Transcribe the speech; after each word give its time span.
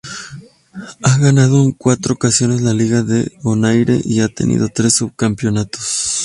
A 1.03 1.17
Ganado 1.19 1.61
en 1.61 1.73
cuatro 1.73 2.15
ocasiones 2.15 2.61
la 2.61 2.73
Liga 2.73 3.03
de 3.03 3.37
Bonaire 3.43 3.99
y 4.03 4.21
ha 4.21 4.29
tenido 4.29 4.67
tres 4.73 4.93
subcampeonatos. 4.95 6.17